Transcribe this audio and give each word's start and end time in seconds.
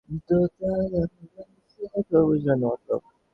তবু 2.07 2.19
বুঝলে 2.27 2.53
না 2.53 2.67
মতলব? 2.71 3.01